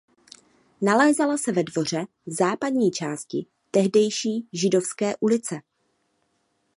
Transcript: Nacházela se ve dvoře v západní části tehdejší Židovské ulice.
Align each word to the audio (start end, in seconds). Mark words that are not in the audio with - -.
Nacházela 0.81 1.37
se 1.37 1.51
ve 1.51 1.63
dvoře 1.63 2.05
v 2.25 2.31
západní 2.31 2.91
části 2.91 3.45
tehdejší 3.71 4.47
Židovské 4.53 5.15
ulice. 5.19 5.61